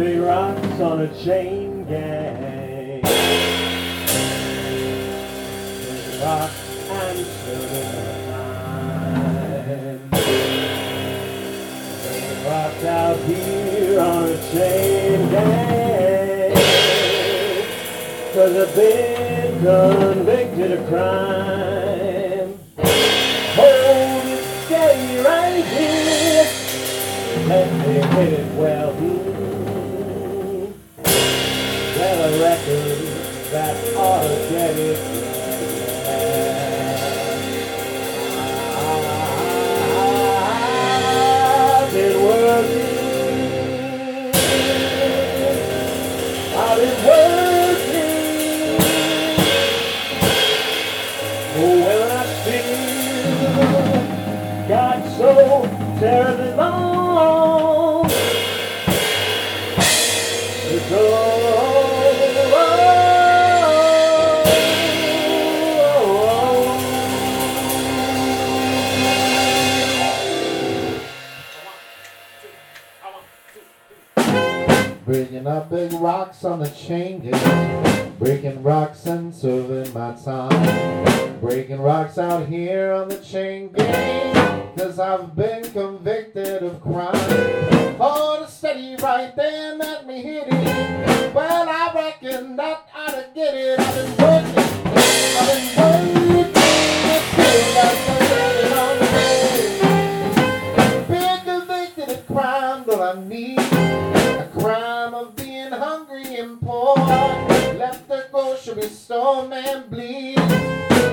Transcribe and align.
big 0.00 0.20
rocks 0.20 0.80
on 0.80 1.02
a 1.02 1.08
chain 1.22 1.84
gang. 1.84 3.02
Big 3.02 3.30
rocks 6.22 6.54
and 6.88 7.26
silver 7.42 8.08
Big 12.02 12.46
rocks 12.46 12.84
out 12.84 13.18
here 13.28 14.00
on 14.00 14.24
a 14.24 14.36
chain 14.50 15.30
gang. 15.30 16.54
Cause 18.32 18.56
I've 18.56 18.74
been 18.74 19.60
convicted 19.62 20.72
of 20.72 20.88
crime. 20.88 22.58
Hold 23.58 24.24
it 24.24 24.44
steady 24.64 25.18
right 25.22 25.64
here. 25.76 26.46
Let 27.48 27.68
me 27.86 27.94
hit 28.16 28.32
it 28.40 28.48
well. 28.54 29.19
Record 32.38 33.50
that 33.50 33.96
ought 33.96 34.22
to 34.22 34.48
get 34.50 34.76
it. 34.78 35.49
Bringing 75.10 75.48
up 75.48 75.70
big 75.70 75.92
rocks 75.94 76.44
on 76.44 76.60
the 76.60 76.68
chain 76.68 77.18
gang. 77.18 78.12
Breaking 78.20 78.62
rocks 78.62 79.06
and 79.06 79.34
serving 79.34 79.92
my 79.92 80.14
time. 80.24 81.40
Breaking 81.40 81.80
rocks 81.80 82.16
out 82.16 82.46
here 82.46 82.92
on 82.92 83.08
the 83.08 83.18
chain 83.18 83.72
gang. 83.72 84.72
Cause 84.76 85.00
I've 85.00 85.34
been 85.34 85.64
convicted 85.72 86.62
of 86.62 86.80
crime. 86.80 87.96
Hold 87.98 88.48
steady 88.48 88.94
right 89.02 89.34
there, 89.34 89.76
store 109.20 109.46
man 109.48 109.86
bleed 109.90 110.38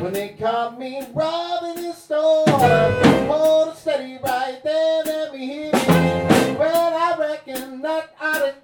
when 0.00 0.10
they 0.14 0.30
caught 0.40 0.78
me 0.78 1.04
robbing 1.12 1.84
his 1.84 1.96
store. 1.98 2.48
Hold 2.48 3.76
steady 3.76 4.18
right 4.24 4.58
there, 4.64 5.04
let 5.04 5.34
me 5.34 5.46
hit 5.46 5.74
it. 5.74 6.58
Well, 6.58 6.94
I 6.94 7.14
reckon 7.18 7.82
that 7.82 8.14
I 8.18 8.54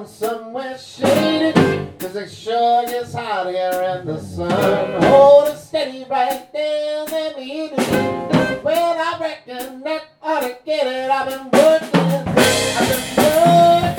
down 0.00 0.08
somewhere 0.08 0.78
shaded. 0.78 1.54
Cause 1.98 2.16
it 2.16 2.30
sure 2.30 2.86
gets 2.86 3.12
hot 3.12 3.48
here 3.48 3.98
in 3.98 4.06
the 4.06 4.18
sun. 4.20 5.02
Hold 5.02 5.48
it 5.48 5.58
steady 5.58 6.04
right 6.08 6.50
there, 6.52 7.04
let 7.04 7.36
me 7.36 7.66
it. 7.66 8.64
Well, 8.64 8.96
I 8.98 9.18
reckon 9.20 9.80
that 9.82 10.04
ought 10.22 10.40
to 10.40 10.56
get 10.64 10.86
it. 10.86 11.10
I've 11.10 11.28
been 11.28 11.50
working, 11.50 11.90
I've 11.94 12.88
been 12.88 13.16
working. 13.16 13.96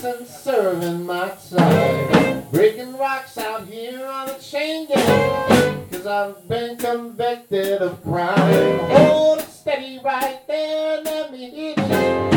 Do. 0.00 0.24
Serving 0.26 1.04
my 1.04 1.32
time. 1.50 2.42
Breaking 2.50 2.96
rocks 2.96 3.36
out 3.36 3.66
here 3.66 4.06
on 4.06 4.28
the 4.28 4.34
chain 4.34 4.86
gang. 4.86 5.27
I've 6.08 6.48
been 6.48 6.78
convicted 6.78 7.82
of 7.82 8.02
crime. 8.02 8.78
Hold 8.96 9.42
steady 9.42 10.00
right 10.02 10.40
there, 10.48 11.02
let 11.02 11.30
me 11.30 11.50
hit 11.50 11.78
it. 11.78 12.27